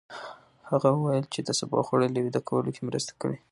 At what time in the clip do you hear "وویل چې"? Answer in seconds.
0.93-1.39